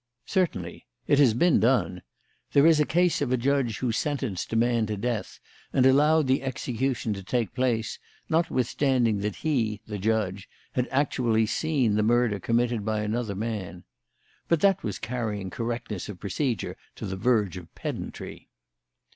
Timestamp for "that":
9.19-9.35, 14.61-14.81